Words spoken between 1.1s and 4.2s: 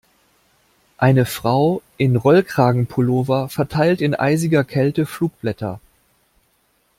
Frau in Rollkragenpullover verteilt in